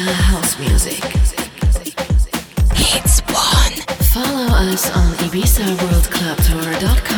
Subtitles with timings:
[0.00, 1.04] House music.
[2.74, 3.72] Hits one.
[4.14, 7.11] Follow us on IbizaWorldClubTour.com.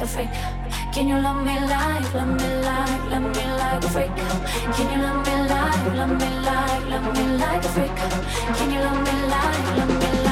[0.00, 0.92] like a freak?
[0.92, 4.16] Can you love me like, love me like, love me like a freak?
[4.74, 7.96] Can you love me like, love me like, love me like a freak?
[8.56, 10.29] Can you love me like, love me like?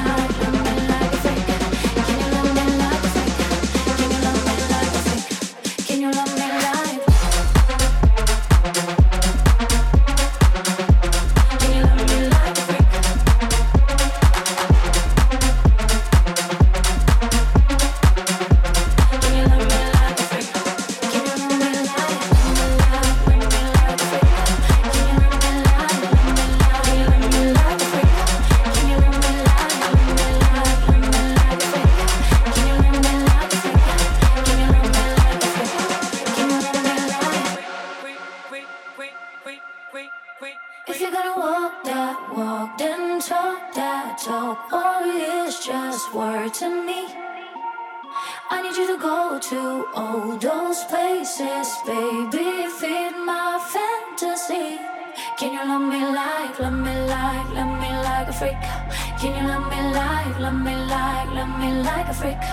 [49.19, 52.49] go to all those places, baby.
[52.79, 54.69] Feed my fantasy.
[55.37, 58.61] Can you love me like, love me like, love me like a freak?
[59.19, 62.43] Can you love me like, love me like, love me like a freak?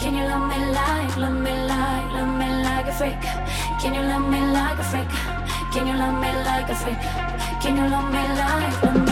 [0.00, 3.22] Can you love me like, love me like, love me like a freak?
[3.80, 5.12] Can you love me like a freak?
[5.72, 7.02] Can you love me like a freak?
[7.62, 9.07] Can you love me like, love me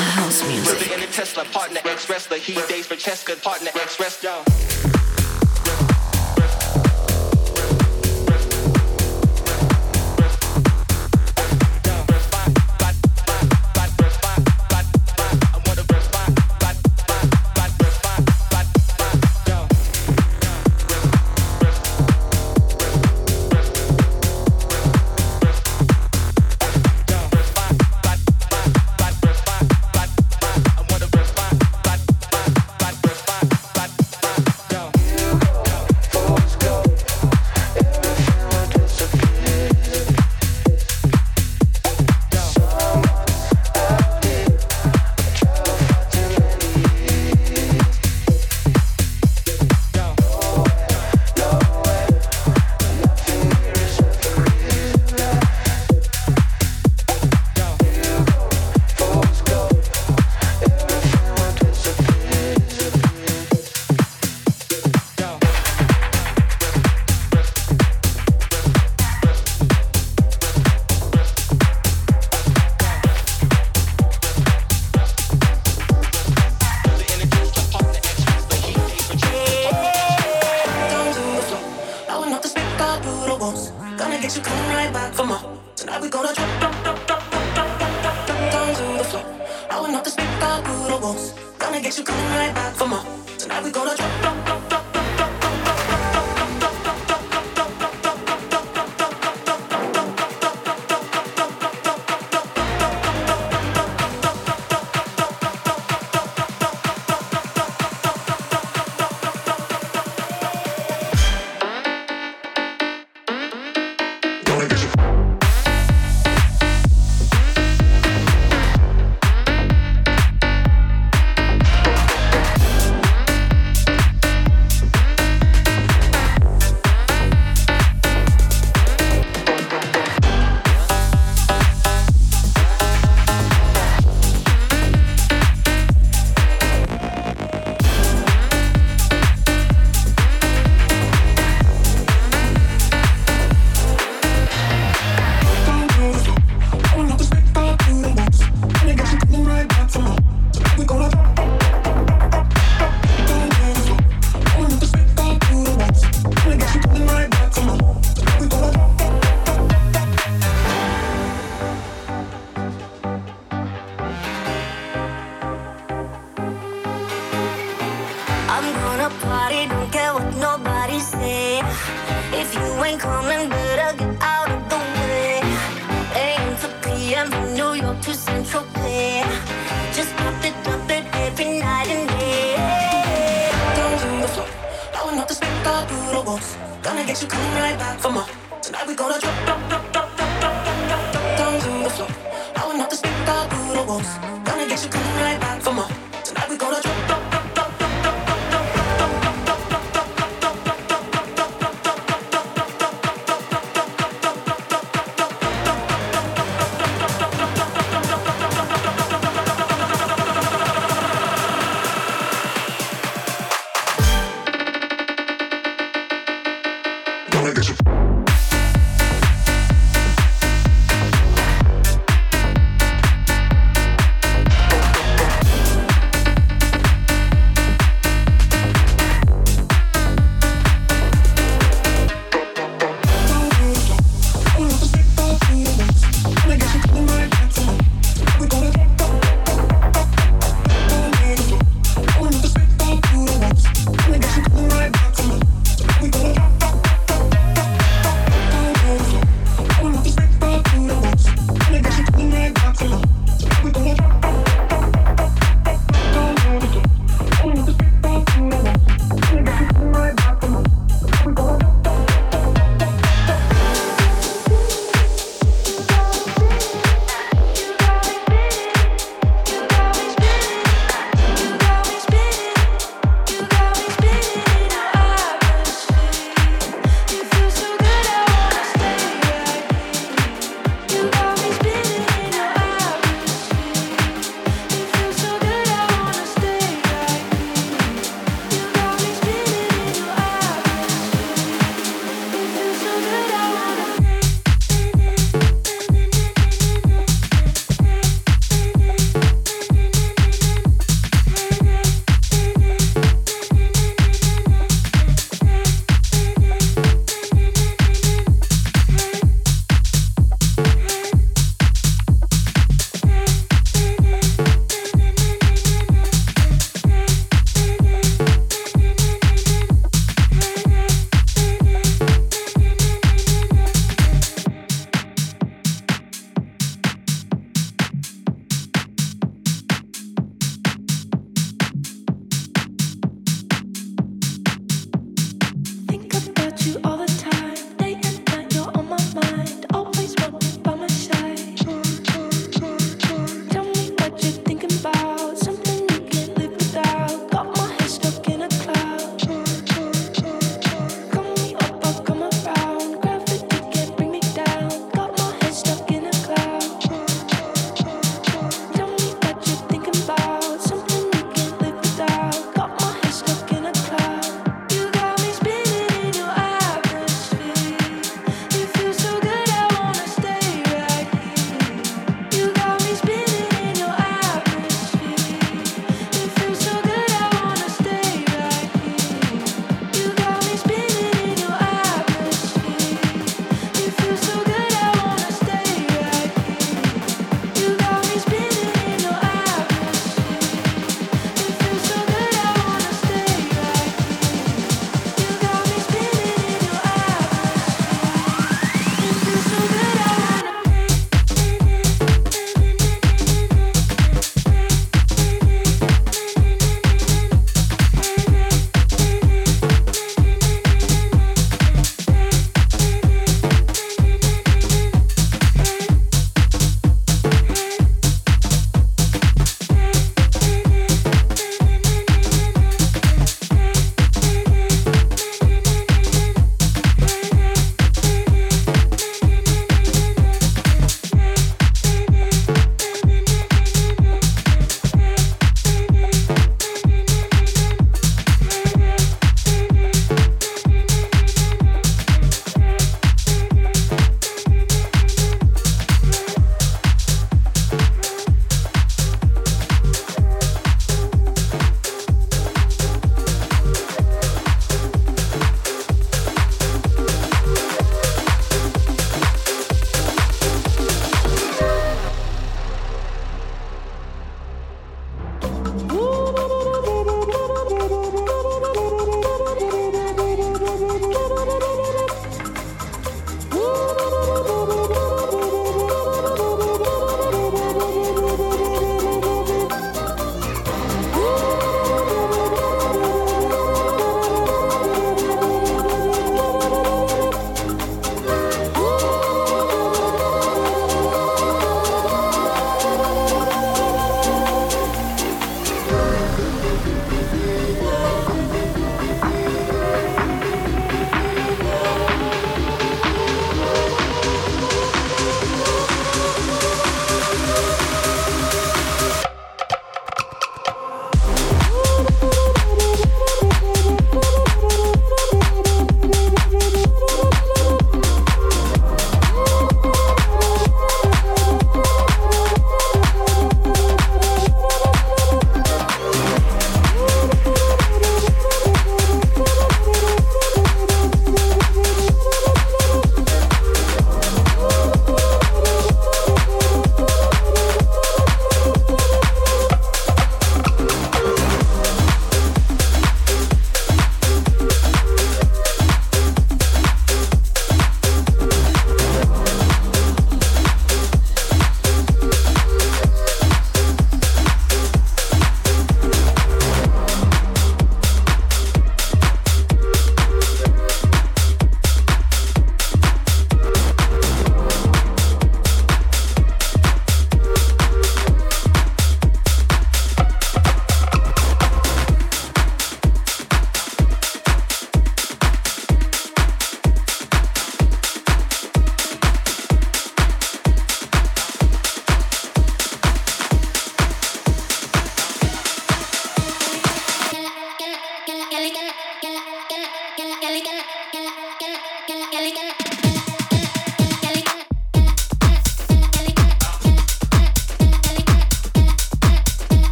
[0.00, 0.72] house music.
[0.72, 2.38] Representing Tesla, partner, ex-wrestler.
[2.38, 5.03] He dates for Cheska, partner, ex-wrestler.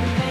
[0.00, 0.25] Free,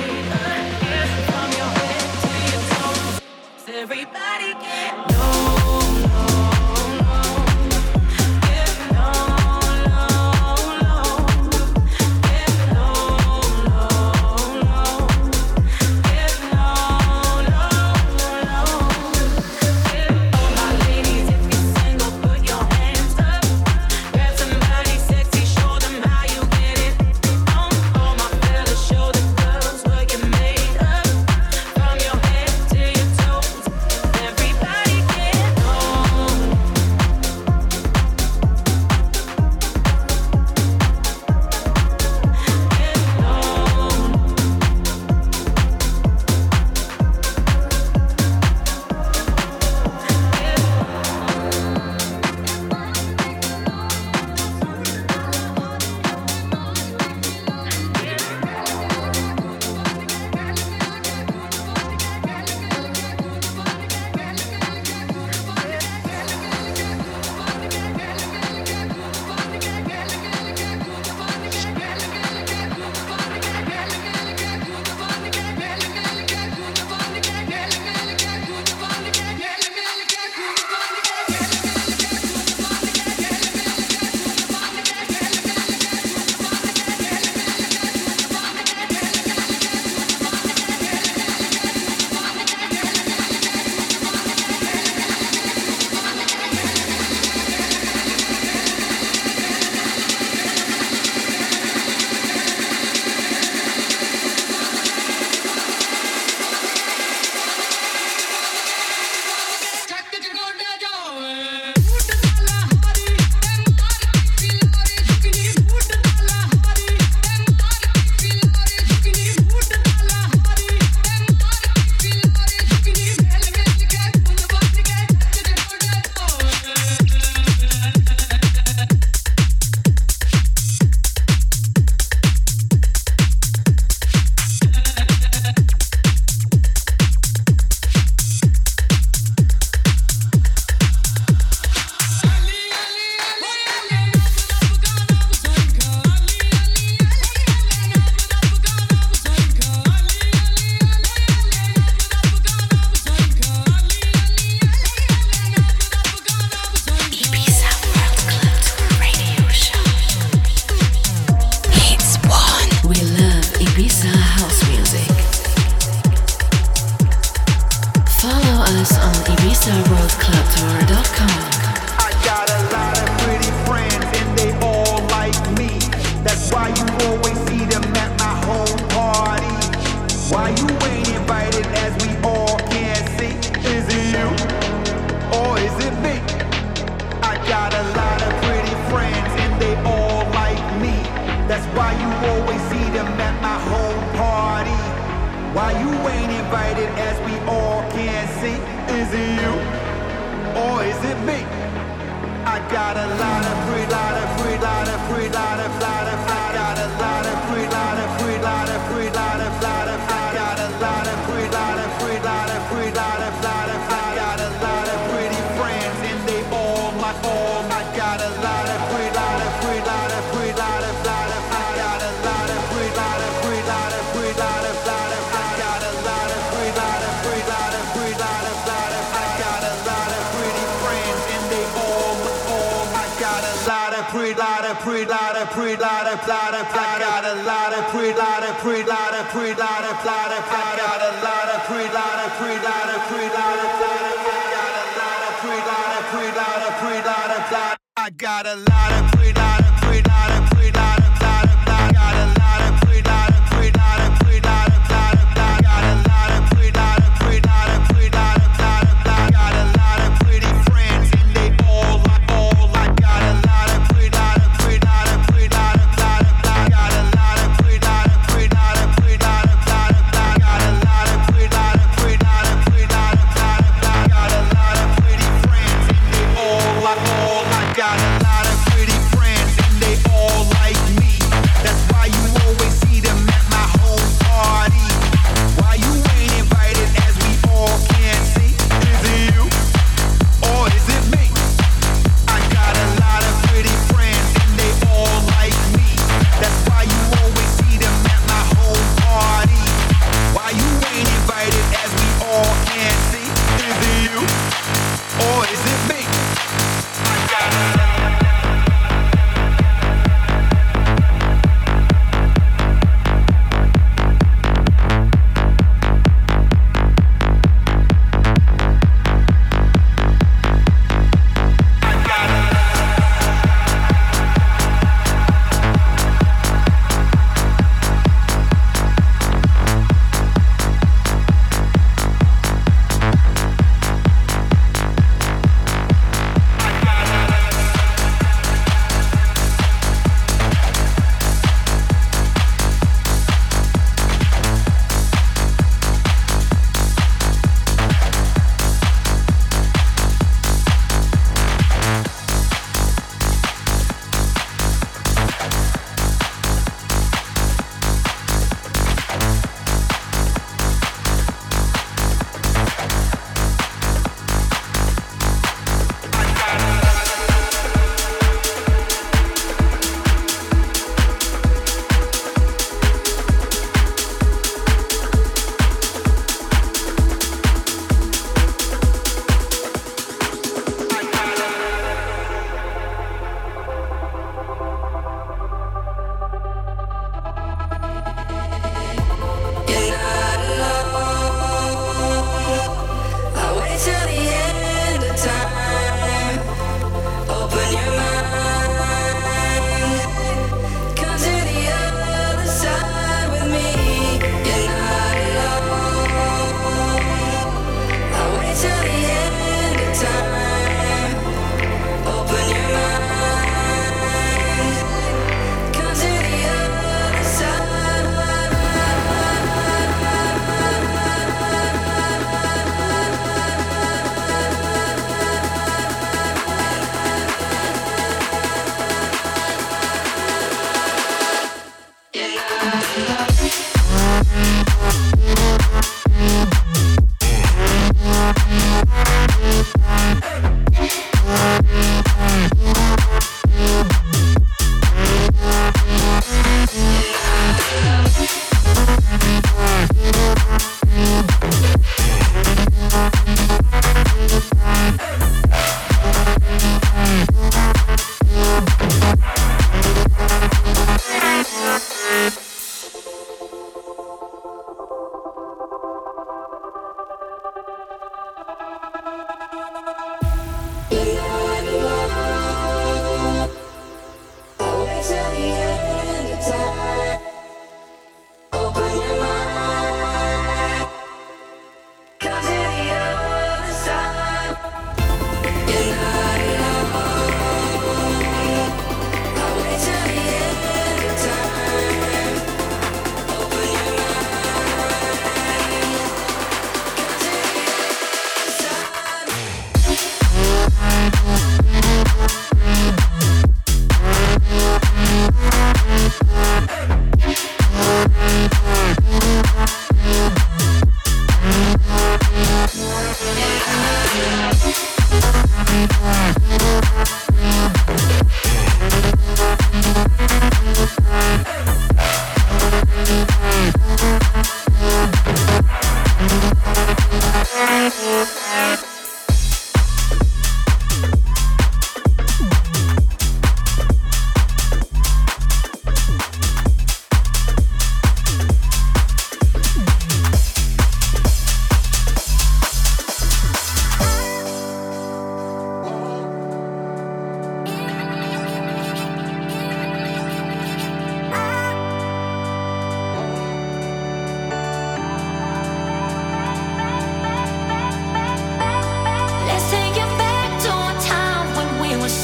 [236.17, 236.63] I
[237.03, 240.47] got a lot of pre lot of pre lot of pre lot of lot of
[240.47, 244.03] I got a lot of pre lot of pre lot of pre lot of lot
[244.05, 247.51] of I got a lot of pre lot of pre lot of pre lot of
[247.51, 249.44] lot I got a lot of pre lot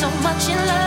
[0.02, 0.81] so much in love.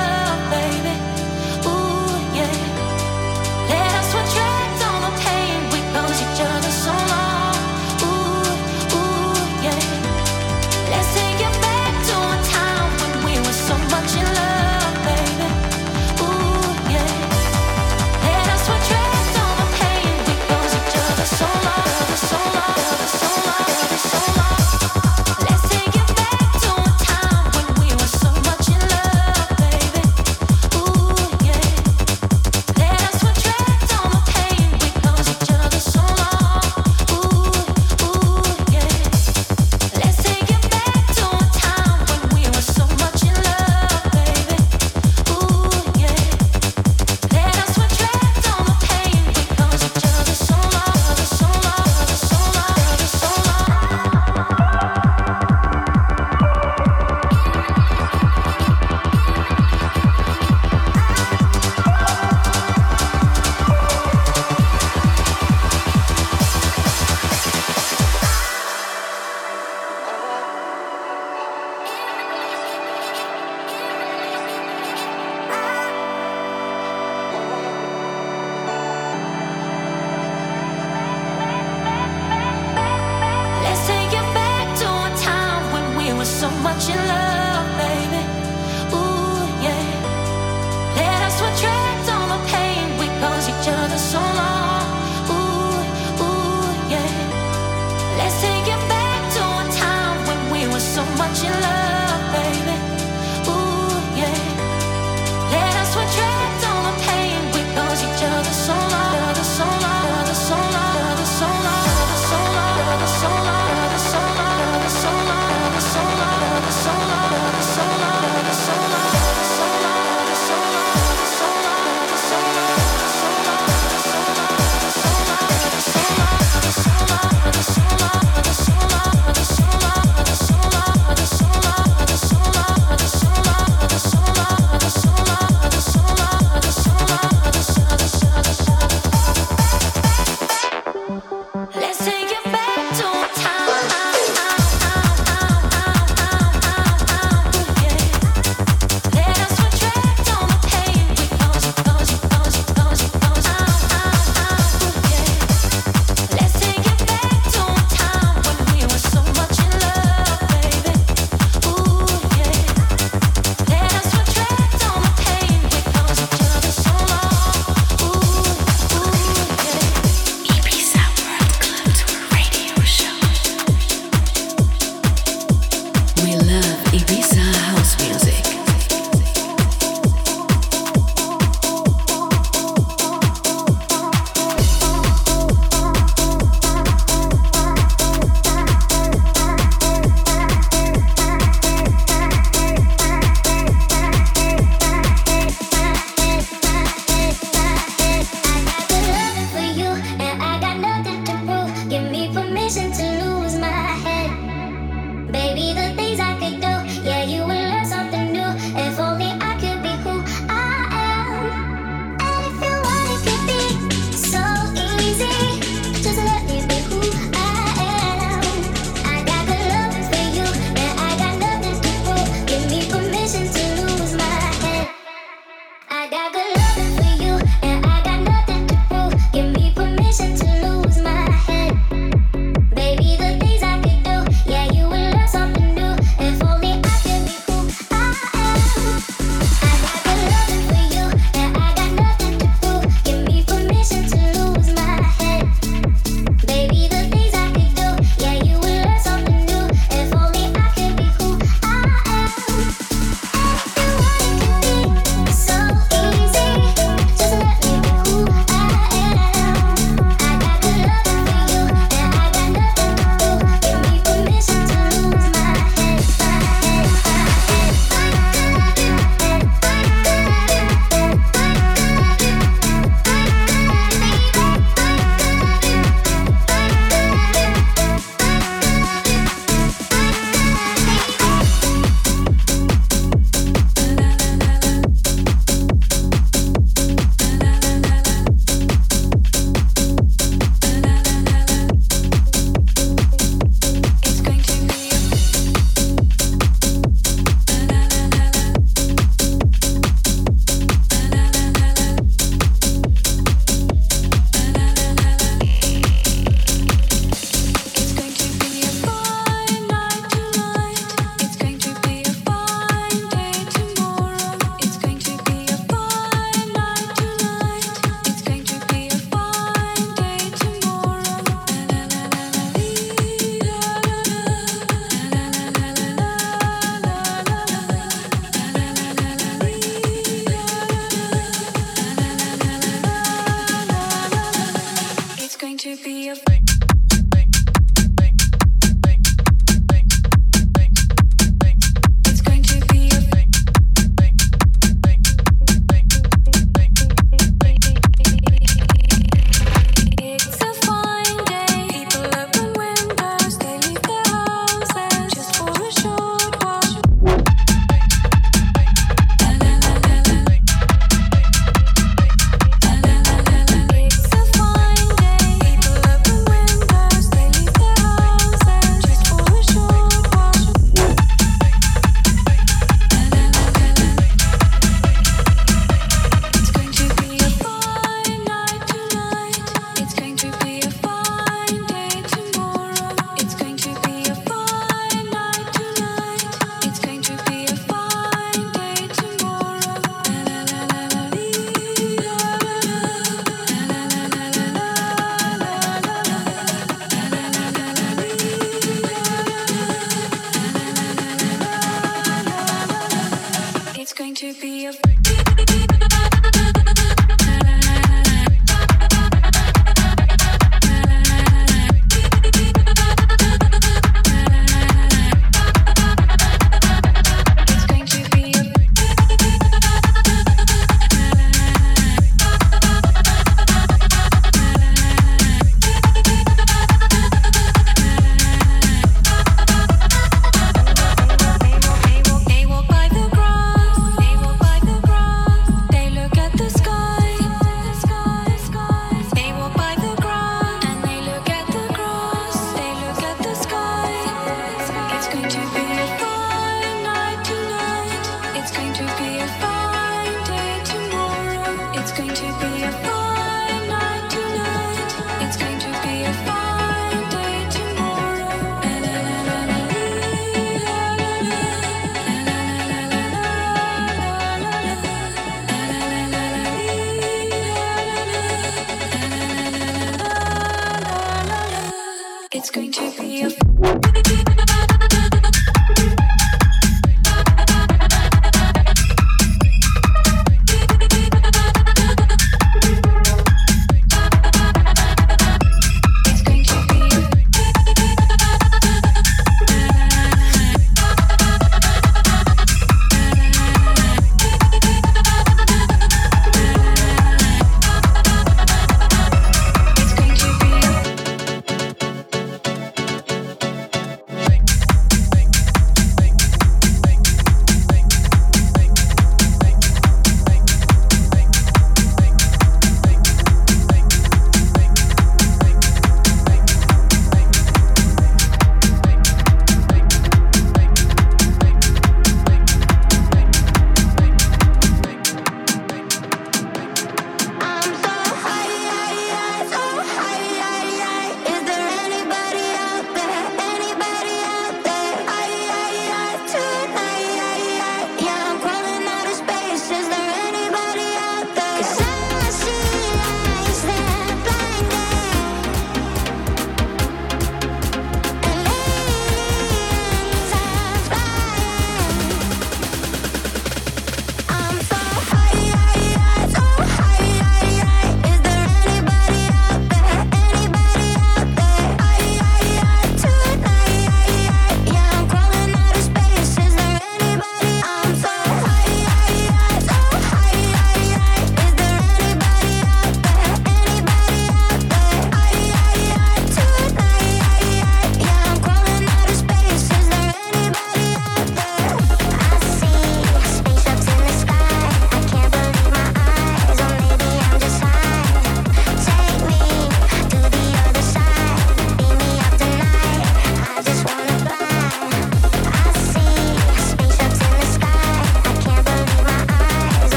[449.05, 449.44] feel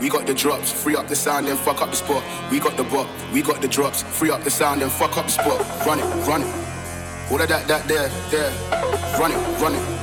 [0.00, 2.24] we got the drops, free up the sound, then fuck up the spot.
[2.50, 5.26] We got the bop, we got the drops, free up the sound, then fuck up
[5.26, 5.86] the spot.
[5.86, 6.54] Run it, run it.
[7.30, 8.50] All of that, that, there, there.
[9.20, 10.00] Run it, run it.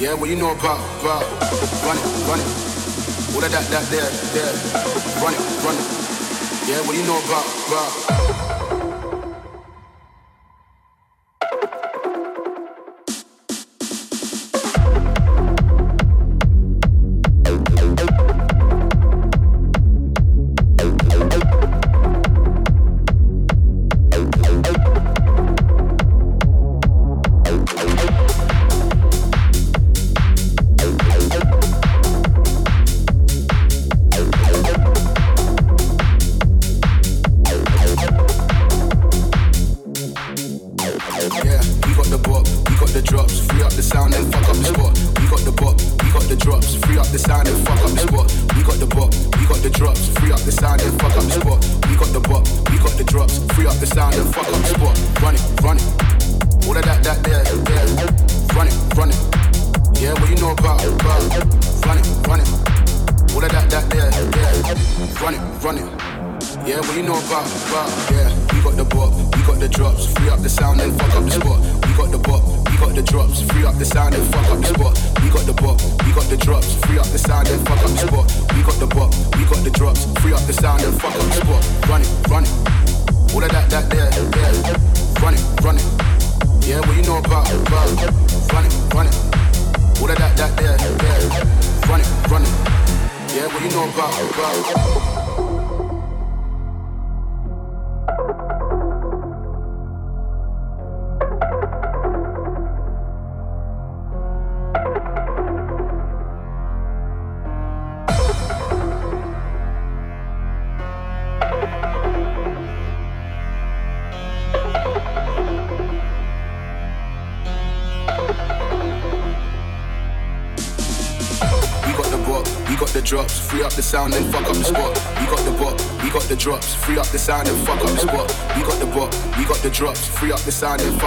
[0.00, 1.22] Yeah, what you know about, about.
[1.84, 2.48] Run it, run it.
[3.36, 4.52] All of that, that, there, there.
[5.22, 6.06] Run it, run it.
[6.68, 8.25] Yeah, what you know about, about.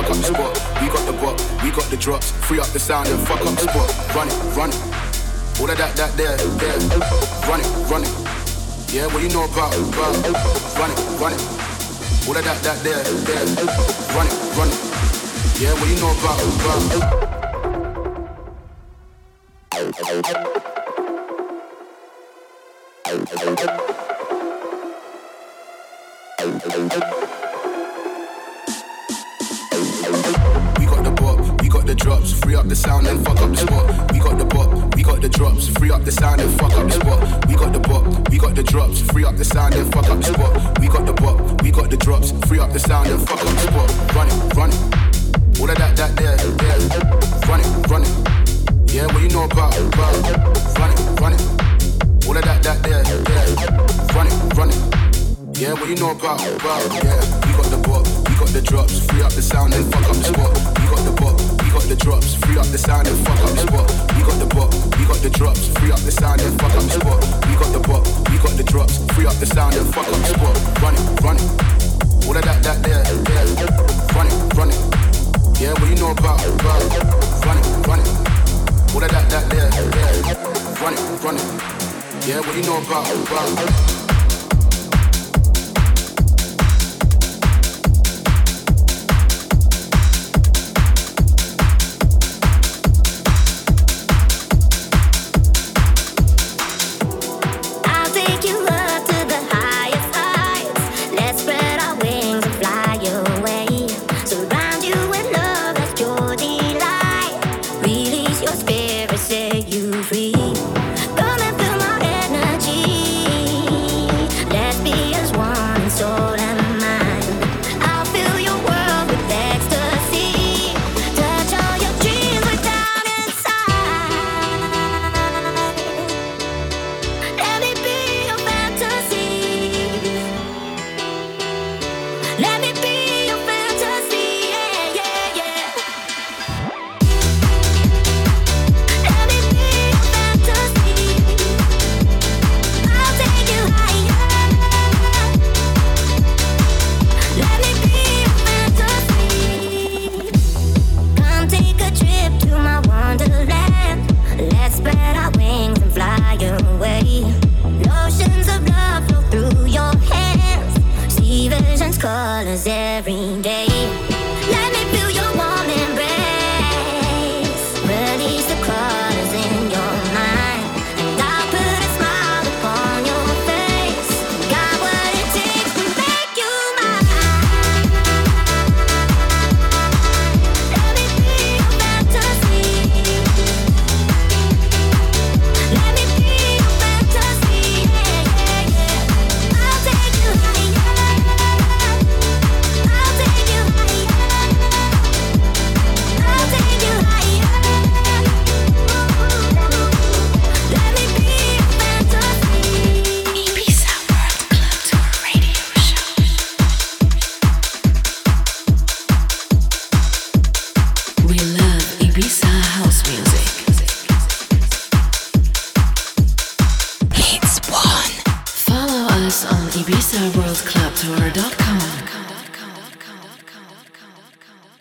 [0.10, 0.82] Fuck up the spot.
[0.82, 3.54] We got the bop, we got the drops, free up the sound and fuck up
[3.54, 4.16] the spot.
[4.16, 4.76] Run it, run it.
[5.60, 6.80] All of that, that, there, there.
[7.48, 8.10] Run it, run it.
[8.92, 10.16] Yeah, what you know about, about.
[10.78, 11.42] Run it, run it.
[12.28, 13.46] All of that, that, there, there.
[14.16, 14.78] Run it, run it.
[15.60, 16.40] Yeah, what you know about,
[26.90, 27.16] about.
[32.70, 34.14] the sound and fuck up the spot.
[34.14, 36.86] We got the bop, we got the drops, free up the sound and fuck up
[36.86, 37.48] the spot.
[37.48, 40.18] We got the bop, we got the drops, free up the sound and fuck up
[40.22, 40.80] the spot.
[40.80, 43.50] We got the bop, we got the drops, free up the sound and fuck up
[43.50, 43.90] the spot.
[44.16, 45.60] Run it, run it.
[45.60, 46.80] All of that, that, there, there.
[47.50, 48.94] Run it, run it.
[48.94, 50.14] Yeah, what you know about, about.
[50.78, 51.42] Run it, run it.
[52.30, 53.50] All of that, that, there, there.
[54.14, 54.78] Run it, run it.
[55.58, 56.86] Yeah, what you know about, about.
[57.02, 60.06] Yeah, we got the bop, we got the drops, free up the sound and fuck
[60.06, 60.54] up the spot.
[60.78, 63.62] We got the bop got the drops, free up the sound and fuck up the
[63.68, 63.90] spot.
[64.16, 66.84] We got the bop, we got the drops, free up the sound and fuck up
[66.84, 67.20] the spot.
[67.48, 70.16] We got the bop, we got the drops, free up the sound and fuck up
[70.16, 70.56] the spot.
[70.82, 71.46] Run it, run it.
[72.26, 73.48] All of that, that, there, there.
[74.16, 74.80] Run it, run it.
[75.60, 76.82] Yeah, what you know about, about.
[77.44, 78.10] Run it, run it.
[78.96, 80.16] All of that, that, there, there.
[80.80, 81.46] Run it, run it.
[82.26, 84.19] Yeah, what you know about, about.